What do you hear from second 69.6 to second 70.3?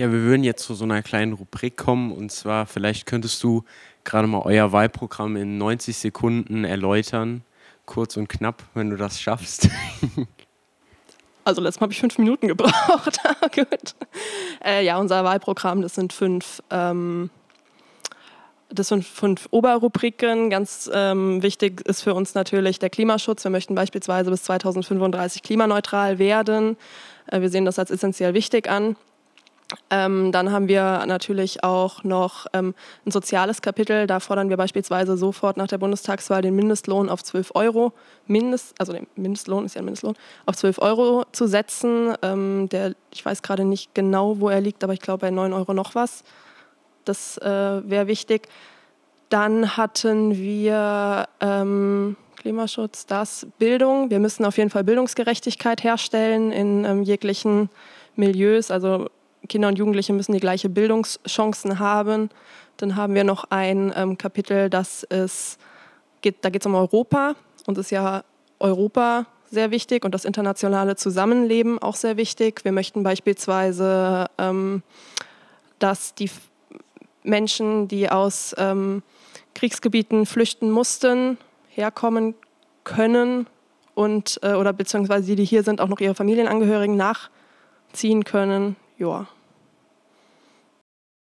wichtig und das